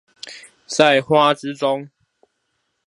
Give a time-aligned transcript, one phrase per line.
[0.65, 1.91] 在花之中